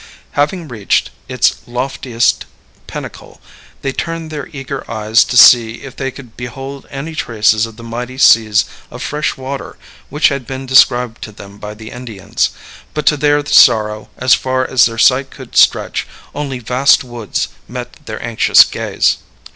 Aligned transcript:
Having 0.31 0.67
reached 0.67 1.11
its 1.29 1.57
loftiest 1.67 2.45
pinnacle, 2.87 3.39
they 3.83 3.91
turned 3.91 4.31
their 4.31 4.47
eager 4.47 4.83
eyes 4.89 5.23
to 5.25 5.37
see 5.37 5.83
if 5.83 5.95
they 5.95 6.09
could 6.09 6.35
behold 6.35 6.87
any 6.89 7.13
traces 7.13 7.67
of 7.67 7.77
the 7.77 7.83
mighty 7.83 8.17
seas 8.17 8.65
of 8.89 9.03
fresh 9.03 9.37
water 9.37 9.77
which 10.09 10.29
had 10.29 10.47
been 10.47 10.65
described 10.65 11.21
to 11.21 11.31
them 11.31 11.59
by 11.59 11.75
the 11.75 11.91
Indians; 11.91 12.49
but 12.95 13.05
to 13.05 13.15
their 13.15 13.45
sorrow, 13.45 14.09
as 14.17 14.33
far 14.33 14.67
as 14.67 14.87
their 14.87 14.97
sight 14.97 15.29
could 15.29 15.55
stretch, 15.55 16.07
only 16.33 16.57
vast 16.57 17.03
woods 17.03 17.49
met 17.67 18.03
their 18.07 18.23
anxious 18.25 18.63
gaze. 18.63 19.17